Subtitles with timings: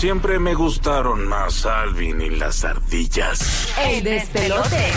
[0.00, 3.68] Siempre me gustaron más Alvin y las ardillas.
[3.78, 4.92] El despelote.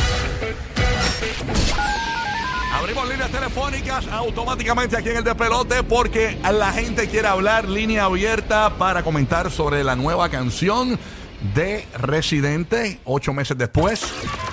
[2.73, 8.78] Abrimos líneas telefónicas automáticamente aquí en el despelote porque la gente quiere hablar línea abierta
[8.78, 10.97] para comentar sobre la nueva canción
[11.54, 13.01] de Residente.
[13.04, 14.06] Ocho meses después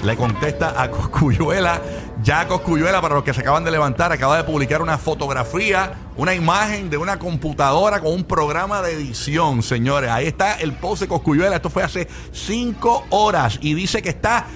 [0.03, 1.81] le contesta a Coscuyuela.
[2.23, 6.35] Ya Coscuyuela, para los que se acaban de levantar, acaba de publicar una fotografía, una
[6.35, 10.11] imagen de una computadora con un programa de edición, señores.
[10.11, 11.57] Ahí está el post de Coscuyuela.
[11.57, 14.47] Esto fue hace cinco horas y dice que está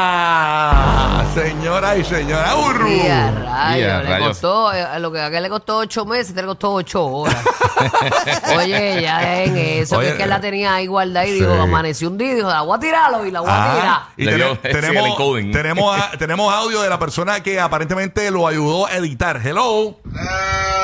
[0.00, 1.26] terminada.
[1.34, 2.88] Señora y señora Urru.
[2.88, 4.28] Y a rayos, Y a le rayos.
[4.28, 7.36] costó, eh, lo que a aquel le costó ocho meses, te le costó ocho horas.
[8.56, 12.08] Oye, ya en eso, Oye, que es que la tenía ahí guardada y dijo, amaneció
[12.08, 13.86] un día y dijo, la voy a tirarlo y la voy a tirar.
[13.86, 15.52] Ah, y Le tene- dio- sí, el tenemos, encoding.
[15.52, 19.40] tenemos, a- tenemos audio de la persona que aparentemente lo ayudó a editar.
[19.44, 19.98] Hello.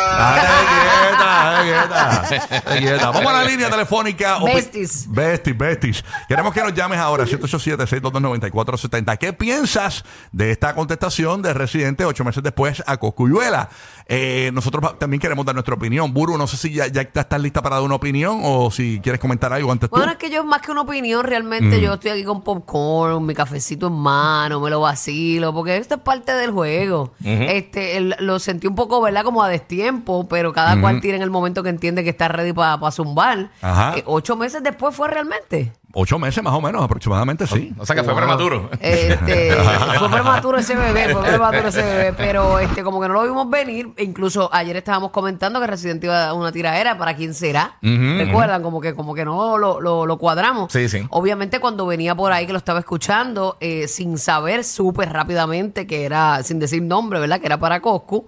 [0.08, 3.10] Ah, quieta, quieta, quieta.
[3.10, 4.38] Vamos a la línea telefónica.
[4.44, 5.06] Besties.
[5.10, 6.04] Besties, besties.
[6.28, 9.18] Queremos que nos llames ahora, 787-622-9470.
[9.18, 13.68] ¿Qué piensas de esta contestación de Residente ocho meses después a Coscuyuela?
[14.06, 16.12] Eh, nosotros también queremos dar nuestra opinión.
[16.14, 19.20] Buru, no sé si ya, ya estás lista para dar una opinión o si quieres
[19.20, 19.96] comentar algo antes tú.
[19.96, 21.28] Bueno, es que yo más que una opinión, Mm.
[21.28, 25.94] realmente yo estoy aquí con popcorn, mi cafecito en mano, me lo vacilo, porque esto
[25.96, 27.14] es parte del juego.
[27.24, 29.22] Este, el- lo sentí un poco, ¿verdad?
[29.24, 29.95] Como a destiempo,
[30.28, 33.50] pero cada cual tiene en el momento que entiende que está ready para zumbar.
[33.62, 33.96] Ajá.
[33.96, 35.72] Eh, ocho meses después fue realmente.
[35.98, 37.72] Ocho meses más o menos, aproximadamente, sí.
[37.78, 38.20] O sea que fue Wow.
[38.22, 38.70] prematuro.
[38.80, 39.52] Este,
[39.98, 43.48] fue prematuro ese bebé, fue prematuro ese bebé, pero este, como que no lo vimos
[43.48, 43.88] venir.
[43.96, 47.78] E incluso ayer estábamos comentando que Resident iba a dar una tiraera para quién será.
[47.80, 50.70] Recuerdan, como que, como que no lo, lo- lo cuadramos.
[50.70, 51.06] Sí, sí.
[51.08, 56.04] Obviamente, cuando venía por ahí que lo estaba escuchando, eh, sin saber súper rápidamente que
[56.04, 57.40] era, sin decir nombre, ¿verdad?
[57.40, 58.26] Que era para Coscu,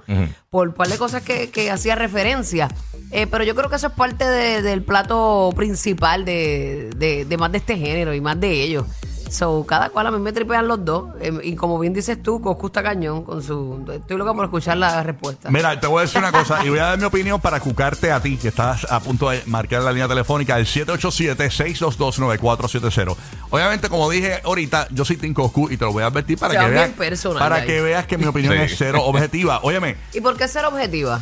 [0.49, 2.69] por un par de cosas que, que hacía referencia.
[3.11, 7.37] Eh, pero yo creo que eso es parte de- del plato principal de, de- de
[7.39, 8.85] más de este género y más de ellos.
[9.31, 11.11] So, cada cual a mí me tripean los dos.
[11.21, 13.85] Eh, y como bien dices tú, Coscu está cañón con su.
[13.93, 15.51] Estoy loca por escuchar la respuesta.
[15.51, 18.11] Mira, te voy a decir una cosa y voy a dar mi opinión para cucarte
[18.11, 23.17] a ti, que estás a punto de marcar la línea telefónica del 787-622-9470.
[23.51, 26.53] Obviamente, como dije ahorita, yo soy Tim Coscu y te lo voy a advertir para,
[26.55, 27.67] Se que va veas, bien personal para ahí.
[27.67, 28.61] que veas que mi opinión Sí.
[28.63, 29.61] es cero objetiva.
[29.63, 31.21] Óyeme, ¿Y por qué ser objetiva?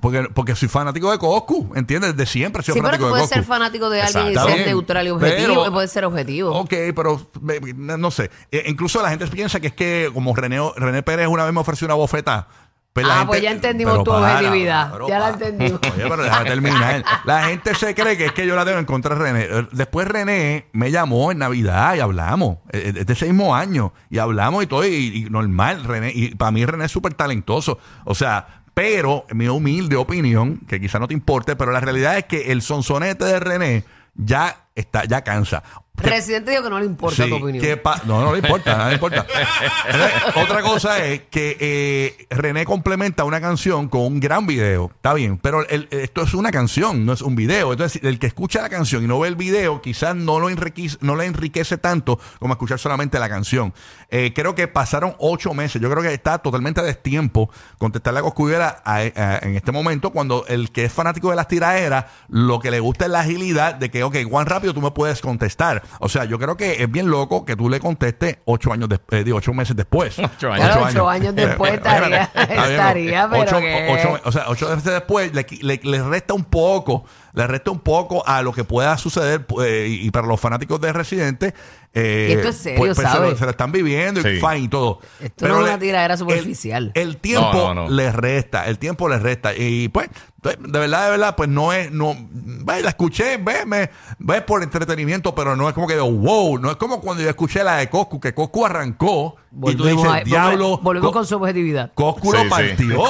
[0.00, 2.16] Porque, porque soy fanático de Coscu, ¿entiendes?
[2.16, 3.34] De siempre sido Sí, pero fanático tú de puedes Coscu.
[3.34, 4.48] ser fanático de alguien y Exacto.
[4.48, 4.76] ser Está bien.
[4.76, 5.48] neutral y objetivo.
[5.54, 6.50] Pero- y puedes ser objetivo.
[6.58, 8.30] Ok, pero me- me- no sé.
[8.50, 11.60] Eh, incluso la gente piensa que es que como René, René Pérez una vez me
[11.60, 12.48] ofreció una bofeta.
[12.94, 14.92] Pues la Ah, gente- pues ya entendimos pero tu objetividad.
[15.08, 15.80] Ya la entendimos.
[15.94, 17.04] Oye, pero déjame terminar.
[17.24, 19.44] La gente se cree que es que yo la tengo en contra de René.
[19.50, 22.58] Eh, Después René me llamó en Navidad y hablamos.
[22.70, 23.94] eh, eh, de ese mismo año.
[24.10, 24.84] Y hablamos y todo.
[24.86, 26.12] Y, y normal, René.
[26.14, 27.78] Y para mí René es súper talentoso.
[28.04, 32.24] O sea, pero mi humilde opinión, que quizá no te importe, pero la realidad es
[32.24, 33.84] que el sonsonete de René
[34.14, 35.62] ya está, ya cansa.
[35.96, 37.62] Residente dijo que no le importa Sí, tu opinión.
[37.64, 39.24] ¿qué pa- no, no le importa, nada le importa.
[39.86, 44.90] Entonces, otra cosa es que eh, René complementa una canción con un gran video.
[44.96, 47.70] Está bien, pero el- esto es una canción, no es un video.
[47.72, 50.96] Entonces, el que escucha la canción y no ve el video, quizás no lo enriquece,
[51.02, 53.72] no le enriquece tanto como escuchar solamente la canción.
[54.10, 55.80] Eh, creo que pasaron ocho meses.
[55.80, 57.48] Yo creo que está totalmente a destiempo
[57.78, 61.46] contestarle a Coscuyuela a- a- en este momento cuando el que es fanático de las
[61.48, 64.90] tiraderas, lo que le gusta es la agilidad de que, ok, Juan rápido tú me
[64.90, 65.81] puedes contestar.
[66.00, 69.24] O sea, yo creo que es bien loco que tú le contestes ocho años después,
[69.24, 70.18] digo, ocho meses después.
[70.18, 70.66] Ocho años.
[70.66, 74.68] Claro, ocho años después estaría- Está bien, estaría, pero ocho, que- ocho- o sea, ocho
[74.68, 77.04] meses después le, le- le resta un poco,
[77.34, 80.80] le resta un poco a lo que pueda suceder eh, y, y para los fanáticos
[80.80, 81.54] de Residente.
[81.94, 83.38] eh, Y esto es serio, pues, pues, se, lo, ¿sabes?
[83.38, 84.40] se lo están viviendo y Sí.
[84.40, 85.00] fine y todo.
[85.20, 86.90] Esto no es le- una tiradera el- superficial.
[86.94, 87.90] El, tiempo No, no, no.
[87.90, 89.54] les resta, el tiempo les resta.
[89.54, 90.08] Y pues,
[90.42, 92.16] de verdad, de verdad, pues no es, no,
[92.64, 96.58] ve, la escuché, ve, me, ve por entretenimiento, pero no es como que digo, wow,
[96.58, 99.36] no es como cuando yo escuché la de Coscu, que Coscu arrancó
[99.66, 100.78] y tú dices, a- diablo.
[100.82, 101.92] volvemos Co- con su objetividad.
[101.94, 102.50] Coscu lo Sí, sí.
[102.50, 103.02] partió.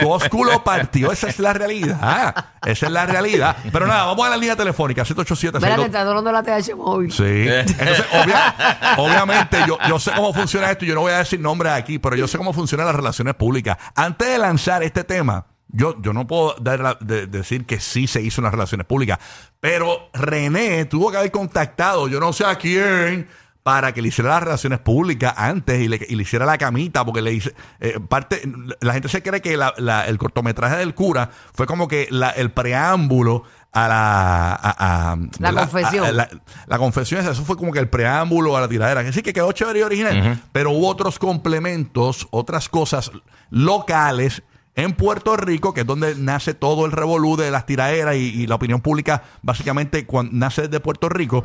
[0.02, 1.10] Coscu lo partió.
[1.12, 2.34] Esa es la realidad.
[2.64, 3.56] Esa es la realidad.
[3.72, 5.04] Pero nada, vamos a la línea telefónica.
[5.04, 7.12] 787 Mira, te está hablando la TH móvil.
[7.12, 7.22] Sí.
[7.24, 10.84] Entonces, obvia- obviamente, yo, yo sé cómo funciona esto.
[10.84, 13.76] Yo no voy a decir nombres aquí, pero yo sé cómo funcionan las relaciones públicas.
[13.94, 18.06] Antes de lanzar este tema, yo, yo no puedo dar la- de- decir que sí
[18.06, 19.18] se hizo unas relaciones públicas.
[19.60, 23.28] Pero René tuvo que haber contactado, yo no sé a quién,
[23.62, 27.02] para que le hiciera las relaciones públicas antes y le, y le hiciera la camita,
[27.04, 27.54] porque le hice.
[27.80, 28.42] eh, parte,
[28.80, 32.28] la gente se cree que la- la- el cortometraje del cura fue como que la-
[32.30, 34.52] el preámbulo a la.
[34.52, 36.04] a- a- La confesión.
[36.04, 36.28] A- la-
[36.66, 39.02] la confesión eso fue como que el preámbulo a la tiradera.
[39.02, 43.10] Que sí que quedó chévere y original, pero hubo otros complementos, otras cosas
[43.48, 44.42] locales
[44.76, 48.46] en Puerto Rico, que es donde nace todo el revolú de las tiraderas y, y
[48.46, 51.44] la opinión pública, básicamente, cuando nace desde Puerto Rico.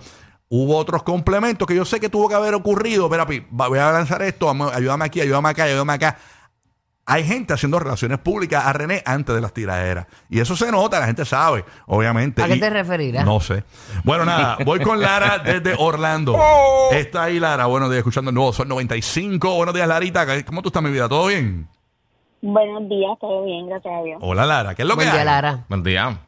[0.52, 3.08] Hubo otros complementos que yo sé que tuvo que haber ocurrido.
[3.08, 3.28] Va-
[3.68, 6.18] voy a lanzar esto, ayúdame aquí, ayúdame acá, ayúdame acá.
[7.06, 10.06] Hay gente haciendo relaciones públicas a René antes de las tiraderas.
[10.30, 12.42] Y eso se nota, la gente sabe, obviamente.
[12.44, 13.26] ¿A qué Y- te referirás?
[13.26, 13.64] No sé.
[14.04, 16.36] Bueno, nada, voy con Lara desde Orlando.
[16.92, 19.54] Está ahí Lara, buenos días, escuchando el nuevo Sol 95.
[19.56, 20.26] Buenos días, Larita.
[20.46, 21.08] ¿Cómo tú estás, mi vida?
[21.08, 21.68] ¿Todo bien?
[22.42, 24.20] Buenos días, todo bien, gracias a Dios.
[24.24, 24.76] Hola, Lara.
[24.76, 25.26] ¿Qué es lo Buen que día, hay?
[25.26, 25.66] Lara.
[25.68, 26.20] Buen día.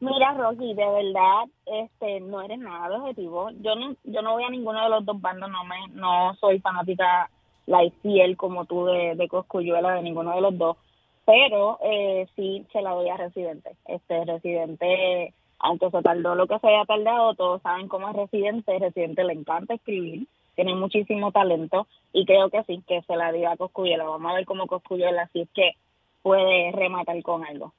[0.00, 3.48] Mira, Rocky, de verdad, este, no eres nada de objetivo.
[3.62, 6.60] Yo no, yo no voy a ninguno de los dos bandos, no me, no soy
[6.60, 7.30] fanática
[7.66, 10.76] like fiel como tú de, de Coscuyuela de ninguno de los dos,
[11.24, 13.70] pero eh, sí se la doy a Residente.
[13.86, 18.78] Este Residente, aunque se tardó lo que se haya tardado, todos saben cómo es Residente.
[18.78, 23.48] Residente le encanta escribir, tiene muchísimo talento y creo que sí, que se la dio
[23.50, 24.04] a Coscuyuela.
[24.04, 25.72] Vamos a ver cómo Coscuyuela, si es que
[26.22, 27.72] puede rematar con algo.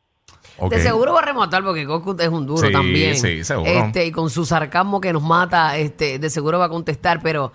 [0.69, 3.15] De seguro va a rematar porque Coscu es un duro Sí, también.
[3.15, 3.69] sí, seguro.
[3.69, 7.51] Este, y con su sarcasmo que nos mata, este, de seguro va a contestar, pero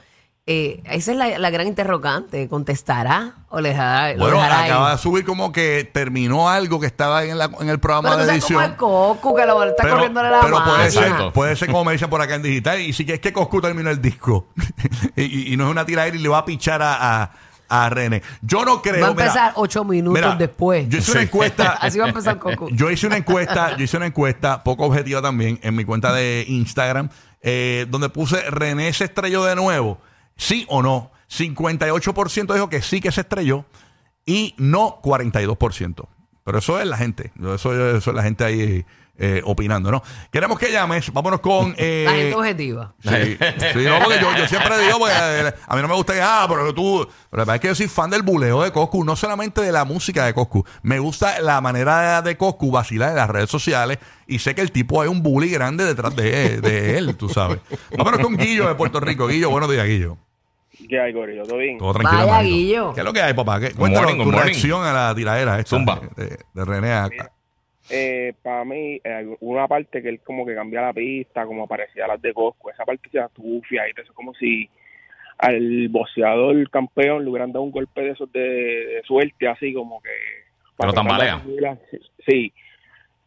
[0.47, 2.49] eh, esa es la, la gran interrogante.
[2.49, 4.71] ¿Contestará o le dejará, Bueno, dejará ahí?
[4.71, 8.15] acaba de subir como que terminó algo que estaba en, la- en el programa Pero
[8.15, 8.63] tú de sabes edición.
[8.65, 11.93] es Coscu, que lo está Pero, corriéndole la pero puede, ser, puede ser como me
[11.93, 12.81] dicen por acá en digital.
[12.81, 14.49] Y sí que es que Coscu terminó el disco.
[15.17, 17.31] y, y- y no es una tiradera y le va a pichar a, a,
[17.69, 18.23] a René.
[18.43, 19.01] Yo no creo.
[19.01, 20.89] Va a mira, empezar ocho minutos mira, después.
[20.89, 21.71] Yo hice una encuesta.
[21.81, 22.69] Así va a empezar Coscu.
[22.71, 26.45] Yo hice una encuesta, yo hice una encuesta poco objetiva también en mi cuenta de
[26.49, 27.11] Instagram,
[27.43, 29.99] eh, donde puse René se estrelló de nuevo.
[30.37, 31.11] ¿Sí o no?
[31.31, 33.65] 58% dijo que sí que se estrelló
[34.27, 36.09] y no 42%.
[36.45, 37.33] Pero eso es la gente.
[37.39, 38.85] Eso, eso es la gente ahí
[39.19, 40.03] eh, opinando, ¿no?
[40.31, 41.13] Queremos que llames.
[41.13, 41.75] Vámonos con.
[41.79, 42.95] eh, La gente objetiva.
[43.03, 43.11] Sí,
[43.75, 46.21] sí, no, porque yo, yo siempre digo, porque eh, a mí no me gusta que,
[46.23, 49.05] ah, pero tú, pero la verdad es que yo soy fan del buleo de Coscu,
[49.05, 53.17] no solamente de la música de Coscu, me gusta la manera de Coscu vacilar en
[53.17, 56.97] las redes sociales y sé que el tipo hay un bully grande detrás de, de
[56.99, 57.59] él, tú sabes.
[57.97, 59.27] Vámonos con Guillo de Puerto Rico.
[59.29, 60.17] Guillo, buenos días, Guillo.
[60.89, 61.45] ¿Qué hay, Gorillo?
[61.45, 61.79] ¿Todo bien?
[61.79, 62.43] Todo tranquilo, Vaya.
[62.43, 62.93] Guillo.
[62.95, 63.61] ¿Qué es lo que hay, papá?
[63.61, 64.43] ¿Qué- Cuéntanos morning, tu morning.
[64.51, 66.01] reacción a la tiradera esta Zumba.
[66.17, 66.93] de, de René.
[66.93, 67.09] a-
[67.91, 72.07] Eh, para mí, eh, una parte que él como que cambia la pista, como parecía
[72.07, 74.69] las de Cosco, esa parte se atufia y eso es como si
[75.39, 80.01] al boxeador campeón le hubieran dado un golpe de esos de, de suerte, así como
[80.01, 80.11] que...
[80.77, 81.43] Pero para tambalea.
[82.27, 82.53] Sí,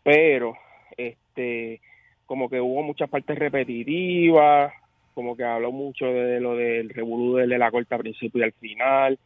[0.04, 0.56] pero
[0.98, 1.82] este
[2.26, 4.74] como que hubo muchas partes repetitivas,
[5.14, 8.54] como que habló mucho de lo del revolú de la corta al principio y al
[8.54, 9.20] final.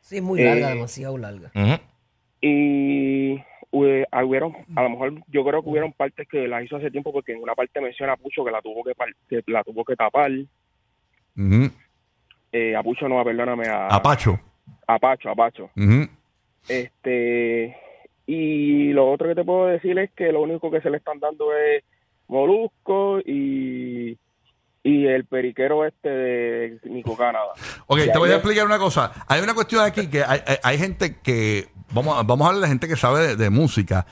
[0.00, 1.50] Sí, es muy larga, Eh, demasiado larga.
[2.40, 3.38] Y
[3.70, 7.32] hubieron, a lo mejor yo creo que hubieron partes que las hizo hace tiempo porque
[7.32, 8.92] en una parte menciona a Pucho que la tuvo que,
[9.28, 10.30] que la tuvo que tapar
[11.36, 11.70] Ujú.
[12.52, 14.38] eh, a Pucho no, perdóname a, A Pacho.
[14.86, 16.08] a Pacho, a Pacho Ujú.
[16.68, 17.76] este
[18.26, 21.20] y lo otro que te puedo decir es que lo único que se le están
[21.20, 21.84] dando es
[22.28, 24.18] Molusco y
[24.88, 27.48] y el periquero este de Nico Canadá
[27.86, 29.12] Ok, Y te voy a explicar una cosa.
[29.26, 31.68] Hay una cuestión aquí que hay, hay- hay gente que.
[31.92, 34.06] Vamos a, vamos a hablar de gente que sabe de, de música.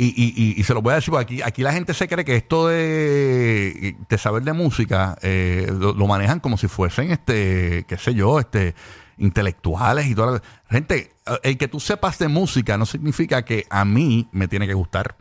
[0.00, 2.24] Y, y, y, se lo voy a decir, porque aquí, aquí la gente se cree
[2.24, 7.84] que esto de, de saber de música eh, lo, lo manejan como si fuesen, este,
[7.88, 8.76] qué sé yo, este,
[9.16, 11.10] intelectuales y toda la Gente,
[11.42, 15.16] el que tú sepas de música no significa que a mí me tiene que gustar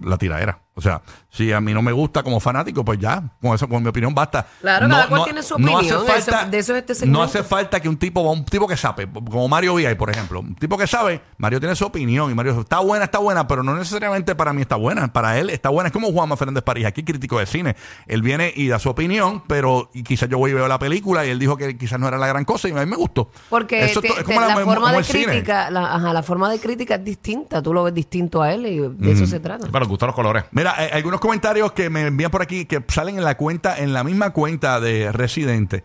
[0.00, 0.60] la tiradera.
[0.74, 3.82] O sea, si a mí no me gusta como fanático, pues ya, con eso, con
[3.82, 4.46] mi opinión basta.
[4.62, 7.06] Claro, cada cual tiene su no hace opinión, falta- eso- de eso es este.
[7.06, 10.40] No hace falta que un tipo, un tipo que sabe, como Mario Villay, por ejemplo,
[10.40, 13.62] un tipo que sabe, Mario tiene su opinión y Mario está buena, está buena, pero
[13.62, 15.88] no necesariamente para mí está buena, para él está buena.
[15.88, 17.76] Es como Juanma Fernández París, aquí crítico de cine.
[18.06, 21.26] Él viene y da su opinión, pero y quizás yo voy y veo la película
[21.26, 23.30] y él dijo que quizás no era la gran cosa y a mí me gustó.
[23.50, 25.24] Porque Eso te- es es te- como la, como forma el de cine.
[25.26, 27.60] crítica, la, ajá, la forma de crítica es distinta.
[27.60, 29.66] Tú lo ves distinto a él y de eso se trata.
[29.70, 30.44] Pero gustan los colores.
[30.62, 33.92] Mira, eh, algunos comentarios que me envían por aquí que salen en la cuenta, en
[33.92, 35.82] la misma cuenta de Residente.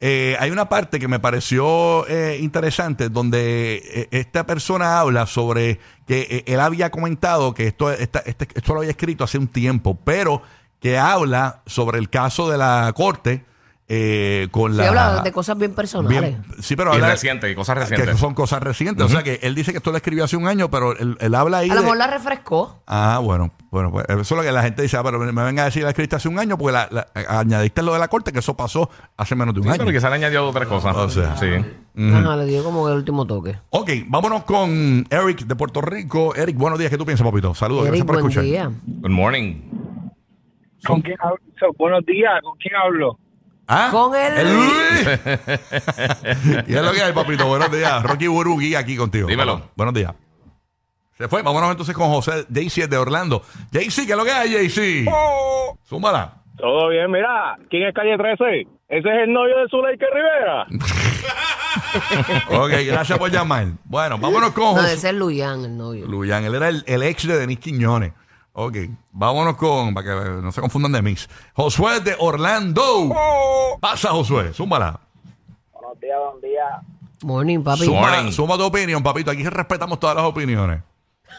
[0.00, 5.78] Eh, hay una parte que me pareció eh, interesante donde eh, esta persona habla sobre
[6.08, 9.96] que él había comentado que esto, esta- este- esto lo había escrito hace un tiempo,
[10.02, 10.42] pero
[10.80, 13.44] que habla sobre el caso de la corte
[13.88, 14.88] eh, con Se la...
[14.88, 16.20] habla de cosas bien personales.
[16.20, 18.18] Bien, sí, pero Y habla reciente, y cosas que recientes.
[18.18, 19.04] son cosas recientes.
[19.06, 21.34] O sea que él dice que esto lo escribió hace un año, pero él, él
[21.36, 21.70] habla ahí.
[21.70, 22.82] a lo de- mejor la refrescó.
[22.86, 25.62] Ah, bueno, bueno, pues eso es lo que la gente dice, ah, pero me venga
[25.62, 28.32] a decir la escrita hace un año, porque la, la- añadiste lo de la corte,
[28.32, 29.78] que eso pasó hace menos de un Sí, año.
[29.84, 30.96] pero quizás le añadió otras cosas.
[30.96, 31.36] O sea.
[31.36, 31.46] sí.
[31.98, 33.56] Ajá, le dio como el último toque.
[33.70, 36.34] Ok, vámonos con Eric de Puerto Rico.
[36.34, 37.54] Eric, buenos días, ¿qué tú piensas, papito?
[37.54, 38.44] Saludos, Eric, gracias por buen escuchar.
[38.44, 38.70] día.
[38.84, 39.54] Good morning.
[40.86, 41.38] ¿Con quién hablo?
[41.58, 43.18] So, buenos días, ¿con quién hablo?
[43.68, 43.88] ¿Ah?
[43.90, 45.08] Con el- Luis.
[46.68, 47.46] ¿Y es lo que hay, papito?
[47.46, 48.02] Buenos días.
[48.02, 49.28] Rocky Burugui aquí contigo.
[49.28, 49.70] Dímelo.
[49.74, 50.12] Buenos días.
[51.18, 51.42] Se fue.
[51.42, 53.42] Vámonos entonces con José Jaycee de Orlando.
[53.72, 55.06] Jaycee, ¿qué es lo que hay, Jaycee?
[55.88, 56.34] Súmala.
[56.58, 58.44] Todo bien, mira, ¿quién es calle 13?
[58.88, 60.66] Ese es el novio de Zuleika Rivera.
[62.50, 63.66] Ok, gracias por llamar.
[63.84, 64.94] Bueno, vámonos con No, José.
[64.94, 66.06] ese es Luyan, el novio.
[66.06, 68.12] Luyan, él era el, el ex de Denis Quiñones.
[68.58, 68.74] Ok,
[69.12, 71.28] vámonos con, para que no se confundan de mix.
[71.54, 73.10] Josué de Orlando.
[73.80, 74.98] Pasa, Josué, súmala.
[75.72, 76.80] Buenos días, buen día.
[77.22, 77.84] Morning, papi.
[77.84, 78.32] Suma, Morning.
[78.32, 79.30] suma tu opinión, papito.
[79.30, 80.80] Aquí respetamos todas las opiniones.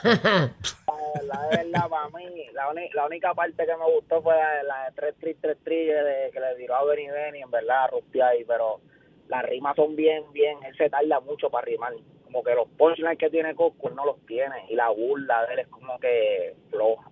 [0.04, 4.36] La verdad, para mí, la, uni- la única parte que me gustó fue
[4.68, 7.90] la, de 3 3 3 3 de, que le tiró a Benny Benny, en verdad,
[7.92, 8.80] rustia ahí, pero
[9.30, 11.94] las rimas son bien, bien, él se tarda mucho para rimar.
[12.24, 15.54] Como que los punchlines que tiene Cosco, él no los tiene, y la burla de
[15.54, 17.10] él es como que floja.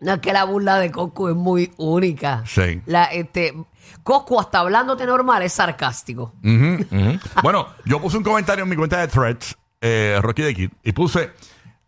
[0.00, 2.42] No, es que la burla de Coscu es muy única.
[2.46, 2.82] Sí.
[2.86, 3.54] La, este,
[4.02, 6.34] Coscu, hasta hablándote normal, es sarcástico.
[6.44, 7.18] Ujú, ujú.
[7.42, 10.92] Bueno, yo puse un comentario en mi cuenta de Threads, eh, Rocky de Kid, y
[10.92, 11.30] puse,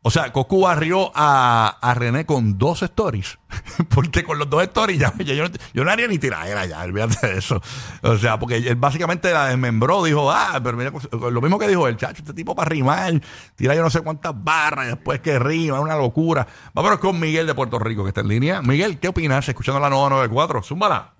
[0.00, 3.38] o sea, Cocu barrió a, a René con dos stories,
[3.88, 7.60] porque con los dos stories ya, yo, no, haría ni tiradera ya, olvídate de eso.
[8.02, 11.88] O sea, porque él básicamente la desmembró, dijo, ah, pero mira, lo mismo que dijo
[11.88, 13.20] el chacho, este tipo para rimar,
[13.56, 16.46] tira yo no sé cuántas barras, después que rima, una locura.
[16.72, 18.62] Vámonos con Miguel de Puerto Rico, que está en línea.
[18.62, 19.48] Miguel, ¿qué opinas?
[19.48, 21.12] Escuchando la 994, zúmbala.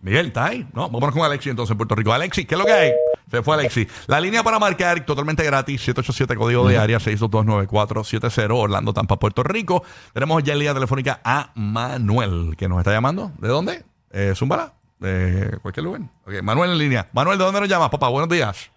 [0.00, 0.66] Miguel, ¿está ahí?
[0.74, 2.12] No, vámonos con Alexi entonces en Puerto Rico.
[2.12, 2.92] Alexi, ¿qué es lo que hay?
[3.30, 3.86] Se fue Alexi.
[4.06, 9.82] La línea para marcar totalmente gratis, 787 código de área 6229470, Orlando, Tampa, Puerto Rico.
[10.12, 13.32] Tenemos ya en línea telefónica a Manuel, que nos está llamando.
[13.38, 13.84] ¿De dónde?
[14.10, 14.72] Eh, Zúmbala.
[14.98, 16.02] De cualquier lugar.
[16.24, 17.08] Ok, Manuel en línea.
[17.12, 18.08] Manuel, ¿de dónde nos llamas, papá?
[18.08, 18.70] Buenos días.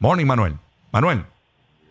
[0.00, 0.56] Morning, Manuel.
[0.90, 1.24] Manuel.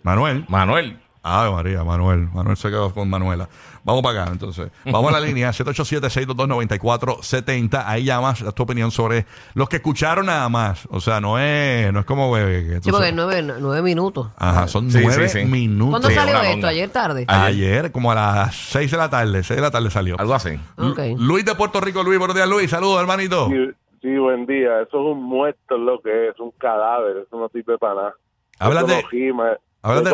[0.04, 0.46] Manuel.
[0.50, 1.00] Manuel.
[1.30, 2.28] Ay, María, Manuel.
[2.34, 3.48] Manuel se quedó con Manuela.
[3.84, 4.70] Vamos para acá, entonces.
[4.86, 7.84] Vamos a la línea 787-622-9470.
[7.86, 10.88] Ahí llamas, das tu opinión sobre los que escucharon nada más.
[10.92, 12.34] O sea, no es, no es como...
[12.36, 14.28] que tú Sí, porque nueve, nueve minutos.
[14.38, 15.46] Ajá, son Sí, nueve sí, sí.
[15.46, 15.90] minutos.
[15.92, 16.68] ¿Cuándo Sí, salió esto?
[16.68, 17.26] ¿Ayer tarde?
[17.28, 19.44] Ayer, como a las 6 de la tarde.
[19.44, 20.16] 6 de la tarde salió.
[20.20, 20.60] Algo así.
[20.78, 21.00] Ok.
[21.18, 22.04] Lu- Luis de Puerto Rico.
[22.04, 22.70] Luis, buenos días, Luis.
[22.70, 23.48] Saludos, hermanito.
[23.50, 24.82] Sí, sí, buen día.
[24.82, 27.18] Eso es un muerto es lo que es, un cadáver.
[27.26, 28.14] Eso no sirve para nada.
[28.60, 29.44] Hablas Eso de, no
[29.88, 30.00] rima.
[30.00, 30.14] hablas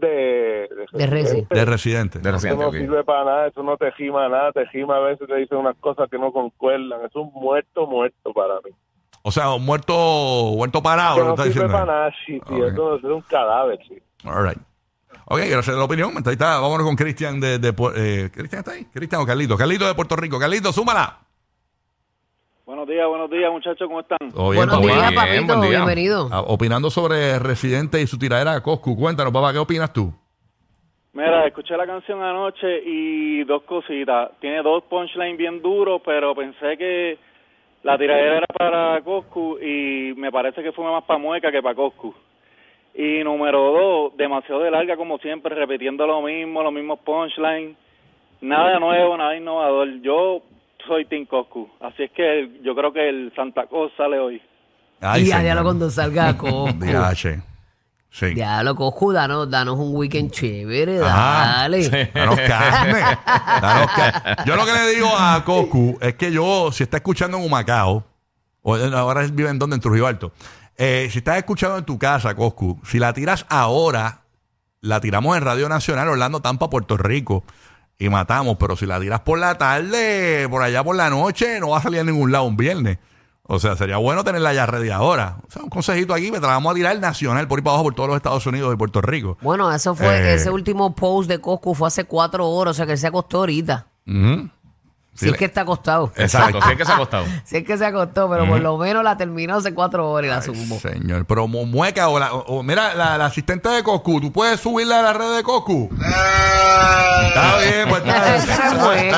[0.00, 0.68] de...
[0.92, 1.46] De Reci.
[1.50, 2.18] de residente.
[2.18, 5.36] De no sirve para nada, eso no te gima nada, te gima a veces te
[5.36, 7.04] dicen unas cosas que no concuerdan.
[7.04, 8.70] Es un muerto, muerto para mí.
[9.22, 9.94] O sea, un muerto,
[10.56, 11.72] muerto parado, Eso no está sirve diciendo.
[11.72, 12.72] para nada, sí, sí, Ok.
[12.72, 14.02] eso es un cadáver, sí.
[14.24, 14.58] All right.
[15.26, 16.12] Ok, gracias por la opinión.
[16.26, 16.58] Ahí está.
[16.58, 17.58] Vámonos con Cristian de...
[17.58, 18.84] de eh, ¿Cristian está ahí?
[18.92, 19.56] ¿Cristian o Carlito?
[19.56, 20.38] Carlito de Puerto Rico.
[20.38, 21.18] Carlito, súmala.
[22.72, 24.16] Buenos días, buenos días, muchachos, ¿cómo están?
[24.32, 24.86] Todo bien, Buenos papá.
[24.94, 25.46] días, Bien, papito.
[25.58, 25.78] buen día.
[25.80, 26.28] Bienvenido.
[26.32, 28.96] Ah, Opinando sobre Residente y su tiradera a Coscu.
[28.96, 30.10] Cuéntanos, papá, ¿qué opinas tú?
[31.12, 34.30] Mira, escuché la canción anoche y dos cositas.
[34.40, 37.18] Tiene dos punchlines bien duros, pero pensé que
[37.82, 41.74] la tiradera era para Coscu y me parece que fue más para Mueca que para
[41.74, 42.14] Coscu.
[42.94, 47.76] Y número dos, demasiado de larga como siempre, repitiendo lo mismo, los mismos punchlines.
[48.40, 50.00] Nada nuevo, nada innovador.
[50.00, 50.40] Yo
[50.86, 54.40] soy Team Coscu, así es que yo creo que el Santa Claus sale hoy.
[55.00, 55.42] Ay, y a señor.
[55.42, 56.72] diablo cuando salga Coscu.
[56.78, 57.42] DH.
[58.10, 58.26] Sí.
[58.34, 61.62] Diablo, Coscu, danos, danos un weekend chévere, Ajá.
[61.62, 62.10] dale.
[62.14, 63.00] Danos carne.
[63.60, 64.36] Danos carne.
[64.44, 68.04] Yo lo que le digo a Coscu es que yo, si está escuchando en Humacao,
[68.60, 70.32] o en- ahora él vive en donde, en Trujillo Alto,
[70.76, 74.20] eh, si estás escuchando en tu casa, Coscu, si la tiras ahora,
[74.82, 77.44] la tiramos en Radio Nacional, Orlando, Tampa, Puerto Rico,
[78.04, 81.70] y matamos, pero si la tiras por la tarde, por allá por la noche, no
[81.70, 82.98] va a salir a ningún lado un viernes.
[83.44, 85.36] O sea, sería bueno tenerla ya ready ahora.
[85.46, 87.84] O sea, un consejito aquí, me la vamos a tirar nacional por ahí para abajo
[87.84, 89.36] por todos los Estados Unidos y Puerto Rico.
[89.42, 90.34] Bueno, eso fue, Eh.
[90.34, 93.38] ese último post de Coscu fue hace cuatro horas, o sea que él se acostó
[93.38, 93.86] ahorita.
[94.06, 94.48] Ujú.
[95.14, 96.10] Si Sí, es que está acostado.
[96.16, 96.58] Exacto.
[96.62, 97.24] Sí, es que se ha costado.
[97.44, 100.30] Si es que se acostó, pero por lo menos la terminó hace cuatro horas y
[100.34, 100.78] la zumbó.
[100.80, 104.32] Señor, pero mu- mueca o, la, o- o mira, la, la asistente de Coscu, ¿tú
[104.32, 105.90] puedes subirla a la red de Coscu?
[105.98, 109.14] Está bien, pues está asistente.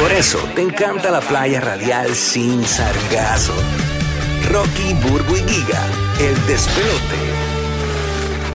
[0.00, 3.54] Por eso te encanta la playa radial sin sargazo.
[4.50, 5.82] Rocky, Burbu y Giga,
[6.20, 7.53] el despelote.